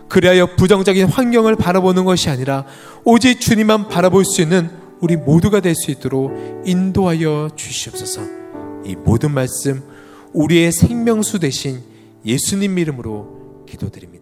그리하여 0.09 0.57
부정적인 0.57 1.07
환경을 1.07 1.57
바라보는 1.57 2.05
것이 2.05 2.31
아니라 2.31 2.65
오직 3.05 3.41
주님만 3.41 3.89
바라볼 3.89 4.25
수 4.25 4.41
있는 4.41 4.71
우리 5.01 5.17
모두가 5.17 5.61
될 5.61 5.75
수 5.75 5.91
있도록 5.91 6.33
인도하여 6.65 7.51
주시옵소서. 7.55 8.23
이 8.85 8.97
모든 8.97 9.33
말씀 9.33 9.83
우리의 10.33 10.73
생명수 10.73 11.39
대신 11.41 11.81
예수님 12.25 12.79
이름으로 12.79 13.65
기도드립니다. 13.69 14.20